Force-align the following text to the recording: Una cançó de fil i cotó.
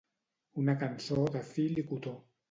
Una 0.61 0.73
cançó 0.83 1.25
de 1.35 1.41
fil 1.49 1.77
i 1.83 1.83
cotó. 1.91 2.15